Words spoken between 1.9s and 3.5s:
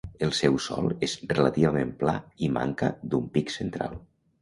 pla i manca d'un